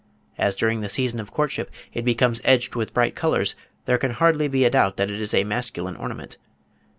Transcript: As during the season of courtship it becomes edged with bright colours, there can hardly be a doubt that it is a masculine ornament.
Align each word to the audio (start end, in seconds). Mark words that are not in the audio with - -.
As 0.39 0.55
during 0.55 0.81
the 0.81 0.89
season 0.89 1.19
of 1.19 1.29
courtship 1.31 1.69
it 1.93 2.01
becomes 2.03 2.41
edged 2.43 2.73
with 2.75 2.91
bright 2.91 3.13
colours, 3.13 3.55
there 3.85 3.99
can 3.99 4.13
hardly 4.13 4.47
be 4.47 4.65
a 4.65 4.71
doubt 4.71 4.97
that 4.97 5.11
it 5.11 5.21
is 5.21 5.31
a 5.35 5.43
masculine 5.43 5.95
ornament. 5.95 6.39